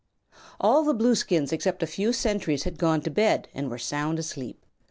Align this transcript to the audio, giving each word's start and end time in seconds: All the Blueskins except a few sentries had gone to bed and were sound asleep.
All 0.59 0.83
the 0.83 0.95
Blueskins 0.95 1.53
except 1.53 1.83
a 1.83 1.85
few 1.85 2.11
sentries 2.11 2.63
had 2.63 2.79
gone 2.79 3.01
to 3.01 3.11
bed 3.11 3.49
and 3.53 3.69
were 3.69 3.77
sound 3.77 4.17
asleep. 4.17 4.65